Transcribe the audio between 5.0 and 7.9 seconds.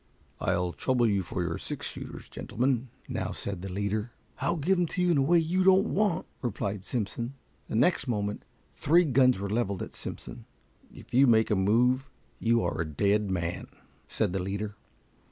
you in a way you don't want," replied Simpson. The